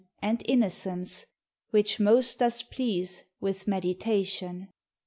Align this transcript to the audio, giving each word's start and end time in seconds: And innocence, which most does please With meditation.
And 0.19 0.41
innocence, 0.47 1.27
which 1.69 1.99
most 1.99 2.39
does 2.39 2.63
please 2.63 3.23
With 3.39 3.67
meditation. 3.67 4.69